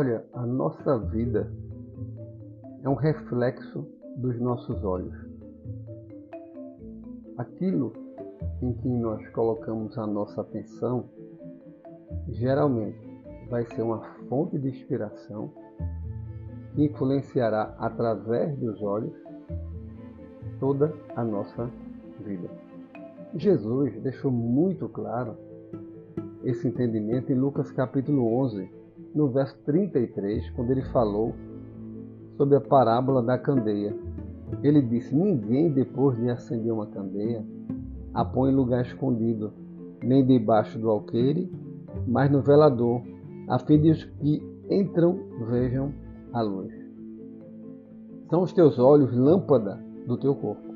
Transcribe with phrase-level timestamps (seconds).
[0.00, 1.52] Olha, a nossa vida
[2.84, 3.84] é um reflexo
[4.16, 5.12] dos nossos olhos.
[7.36, 7.92] Aquilo
[8.62, 11.06] em que nós colocamos a nossa atenção
[12.28, 12.96] geralmente
[13.50, 15.50] vai ser uma fonte de inspiração
[16.76, 19.16] que influenciará através dos olhos
[20.60, 21.68] toda a nossa
[22.20, 22.48] vida.
[23.34, 25.36] Jesus deixou muito claro
[26.44, 28.77] esse entendimento em Lucas capítulo 11,
[29.14, 31.34] no verso 33, quando ele falou
[32.36, 33.94] sobre a parábola da candeia.
[34.62, 37.44] Ele disse: Ninguém, depois de acender uma candeia,
[38.14, 39.52] a põe em lugar escondido,
[40.02, 41.50] nem debaixo do alqueire,
[42.06, 43.02] mas no velador,
[43.48, 45.92] a fim de os que entram vejam
[46.32, 46.72] a luz.
[48.30, 50.68] São os teus olhos lâmpada do teu corpo.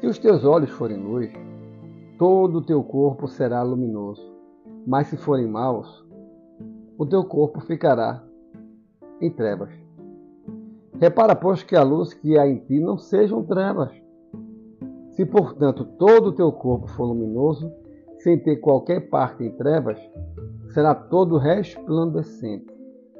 [0.00, 1.32] Se os teus olhos forem luz,
[2.18, 4.22] todo o teu corpo será luminoso.
[4.86, 6.04] Mas se forem maus,
[6.98, 8.24] o teu corpo ficará
[9.20, 9.70] em trevas.
[11.00, 13.92] Repara, pois, que a luz que há em ti não sejam trevas.
[15.12, 17.70] Se, portanto, todo o teu corpo for luminoso,
[18.18, 19.96] sem ter qualquer parte em trevas,
[20.74, 22.66] será todo resplandecente,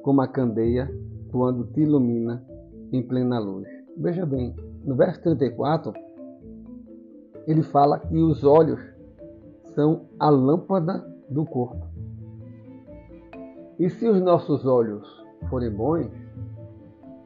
[0.03, 0.93] como a candeia
[1.31, 2.45] quando te ilumina
[2.93, 3.69] em plena luz.
[3.97, 5.93] Veja bem, no verso 34,
[7.47, 8.81] ele fala que os olhos
[9.75, 11.98] são a lâmpada do corpo.
[13.79, 15.07] E se os nossos olhos
[15.49, 16.11] forem bons,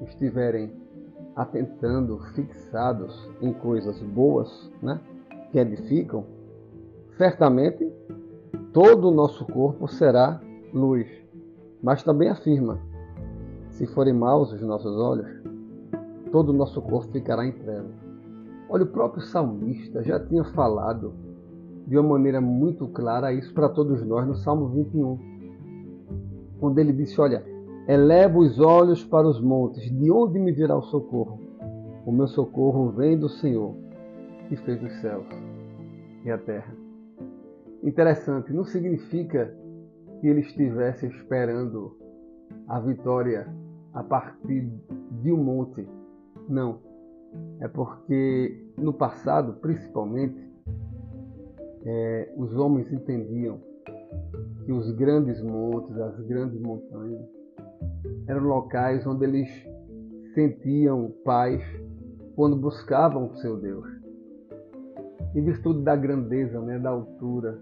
[0.03, 0.70] estiverem
[1.34, 5.00] atentando, fixados em coisas boas, né,
[5.50, 6.27] que edificam,
[7.17, 7.91] certamente
[8.72, 10.41] todo o nosso corpo será
[10.75, 11.09] luz.
[11.83, 12.78] Mas também afirma:
[13.70, 15.28] se forem maus os nossos olhos,
[16.31, 17.94] todo o nosso corpo ficará em trevas.
[18.69, 21.14] Olha, o próprio salmista já tinha falado
[21.87, 25.31] de uma maneira muito clara isso para todos nós no Salmo 21,
[26.62, 27.44] quando ele disse: Olha,
[27.88, 31.41] Eleva os olhos para os montes, de onde me virá o socorro?
[32.06, 33.75] O meu socorro vem do Senhor,
[34.48, 35.26] que fez os céus
[36.25, 36.72] e a terra.
[37.82, 39.53] Interessante, não significa
[40.20, 41.97] que ele estivesse esperando
[42.69, 43.53] a vitória
[43.92, 44.70] a partir
[45.20, 45.84] de um monte.
[46.48, 46.78] Não.
[47.58, 50.41] É porque no passado, principalmente,
[51.84, 53.58] é, os homens entendiam
[54.65, 57.23] que os grandes montes, as grandes montanhas,
[58.27, 59.49] eram locais onde eles
[60.34, 61.62] sentiam paz
[62.34, 63.87] quando buscavam o seu Deus.
[65.34, 67.59] Em virtude da grandeza, né, da altura,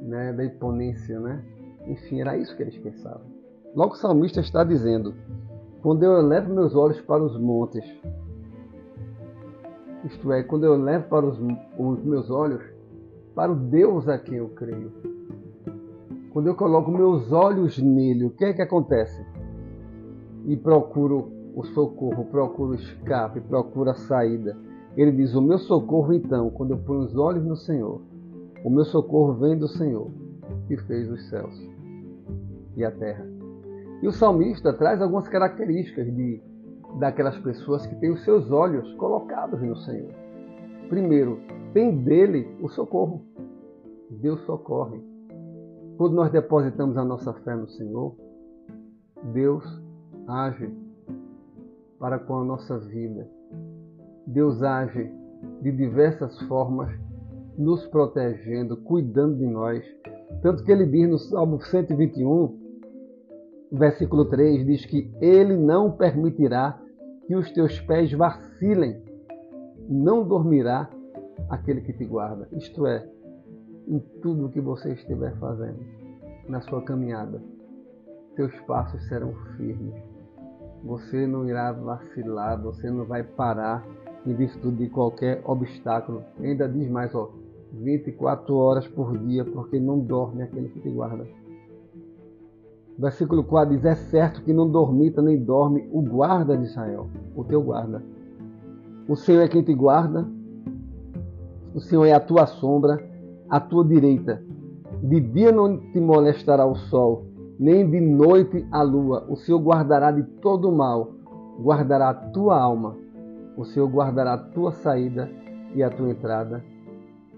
[0.00, 1.42] né, da imponência, né?
[1.86, 3.26] Enfim, era isso que eles pensavam.
[3.74, 5.14] Logo o salmista está dizendo:
[5.82, 7.84] Quando eu levo meus olhos para os montes,
[10.04, 11.38] isto é, quando eu levo para os,
[11.78, 12.62] os meus olhos
[13.34, 14.92] para o Deus a quem eu creio,
[16.38, 19.26] quando eu coloco meus olhos nele, o que é que acontece?
[20.46, 24.56] e procuro o socorro, procuro o escape, procuro a saída.
[24.96, 28.00] Ele diz: O meu socorro, então, quando eu ponho os olhos no Senhor,
[28.64, 30.12] o meu socorro vem do Senhor,
[30.68, 31.60] que fez os céus
[32.76, 33.26] e a terra.
[34.00, 36.40] E o salmista traz algumas características de,
[37.00, 40.12] daquelas pessoas que têm os seus olhos colocados no Senhor.
[40.88, 41.40] Primeiro,
[41.74, 43.24] tem dele o socorro.
[44.08, 45.17] Deus socorre.
[45.98, 48.14] Quando nós depositamos a nossa fé no Senhor,
[49.32, 49.64] Deus
[50.28, 50.72] age
[51.98, 53.28] para com a nossa vida.
[54.24, 55.12] Deus age
[55.60, 56.88] de diversas formas,
[57.58, 59.84] nos protegendo, cuidando de nós.
[60.40, 62.56] Tanto que ele diz no Salmo 121,
[63.72, 66.80] versículo 3, diz que ele não permitirá
[67.26, 69.02] que os teus pés vacilem,
[69.88, 70.88] não dormirá
[71.50, 72.46] aquele que te guarda.
[72.52, 73.04] Isto é,
[73.88, 75.80] em tudo o que você estiver fazendo,
[76.48, 77.42] na sua caminhada,
[78.36, 79.94] teus passos serão firmes
[80.82, 83.84] você não irá vacilar, você não vai parar
[84.26, 86.22] em virtude de qualquer obstáculo.
[86.40, 87.30] Ainda diz mais, ó,
[87.72, 91.26] 24 horas por dia, porque não dorme aquele que te guarda.
[92.98, 97.44] Versículo 4 diz: É certo que não dormita nem dorme o guarda de Israel, o
[97.44, 98.02] teu guarda.
[99.08, 100.26] O Senhor é quem te guarda,
[101.74, 103.07] o Senhor é a tua sombra,
[103.48, 104.42] a tua direita.
[105.02, 107.26] De dia não te molestará o sol,
[107.58, 109.26] nem de noite a lua.
[109.28, 111.12] O Senhor guardará de todo mal,
[111.60, 112.96] guardará a tua alma.
[113.56, 115.30] O Senhor guardará a tua saída
[115.74, 116.64] e a tua entrada,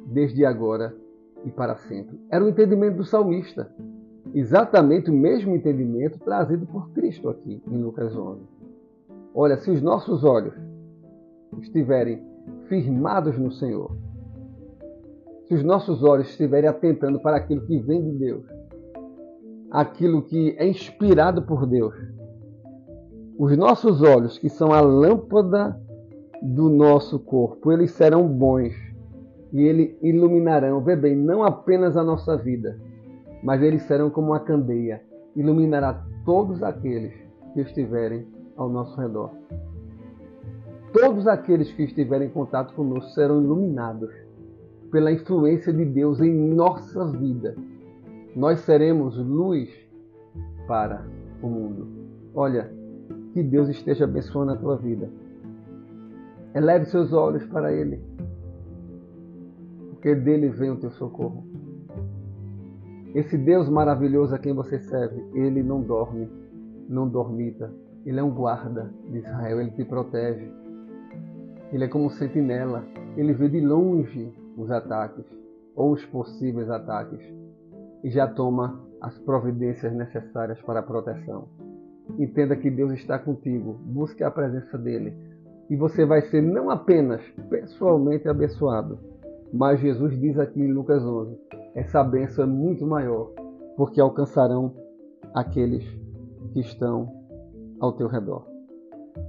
[0.07, 0.95] desde agora
[1.45, 2.21] e para sempre.
[2.31, 3.71] Era o entendimento do salmista.
[4.35, 8.43] Exatamente o mesmo entendimento trazido por Cristo aqui em Lucas 11.
[9.35, 10.55] Olha, se os nossos olhos
[11.61, 12.23] estiverem
[12.69, 13.91] firmados no Senhor,
[15.51, 18.45] se os nossos olhos estiverem atentando para aquilo que vem de Deus,
[19.69, 21.93] aquilo que é inspirado por Deus,
[23.37, 25.77] Os nossos olhos, que são a lâmpada
[26.41, 28.75] do nosso corpo, eles serão bons
[29.53, 32.79] e eles iluminarão, vê bem, não apenas a nossa vida,
[33.43, 35.03] mas eles serão como uma candeia,
[35.35, 37.13] iluminará todos aqueles
[37.55, 38.25] que estiverem
[38.57, 39.31] ao nosso redor.
[40.93, 44.30] Todos aqueles que estiverem em contato conosco serão iluminados
[44.91, 47.55] pela influência de Deus em nossa vida.
[48.35, 49.71] Nós seremos luz
[50.67, 51.05] para
[51.43, 51.89] o mundo.
[52.35, 52.71] Olha,
[53.33, 55.09] que Deus esteja abençoando a tua vida.
[56.55, 58.01] Eleve seus olhos para Ele,
[59.91, 61.45] porque dele vem o teu socorro.
[63.15, 66.29] Esse Deus maravilhoso a quem você serve, ele não dorme,
[66.89, 67.73] não dormita.
[68.07, 70.49] Ele é um guarda de Israel, ele te protege.
[71.73, 72.85] Ele é como um sentinela,
[73.17, 75.25] ele vê de longe os ataques
[75.75, 77.21] ou os possíveis ataques
[78.03, 81.49] e já toma as providências necessárias para a proteção.
[82.19, 85.15] Entenda que Deus está contigo, busque a presença dele
[85.69, 88.99] e você vai ser não apenas pessoalmente abençoado,
[89.53, 91.39] mas Jesus diz aqui em Lucas 11:
[91.75, 93.31] essa bênção é muito maior,
[93.77, 94.75] porque alcançarão
[95.33, 95.85] aqueles
[96.53, 97.09] que estão
[97.79, 98.50] ao teu redor.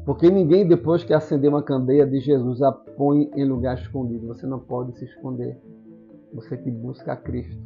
[0.05, 4.27] Porque ninguém, depois que acender uma candeia de Jesus, a põe em lugar escondido.
[4.27, 5.57] Você não pode se esconder.
[6.33, 7.61] Você que busca a Cristo.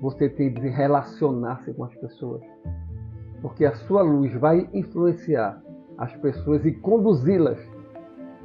[0.00, 2.42] Você tem de relacionar-se com as pessoas.
[3.40, 5.62] Porque a sua luz vai influenciar
[5.98, 7.58] as pessoas e conduzi-las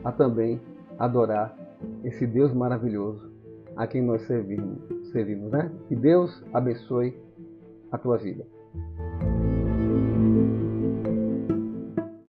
[0.04, 0.62] a também
[1.00, 1.56] adorar
[2.04, 3.31] esse Deus maravilhoso
[3.75, 4.80] a quem nós servimos,
[5.12, 5.71] servimos né?
[5.88, 7.15] Que Deus abençoe
[7.92, 8.45] a tua vida.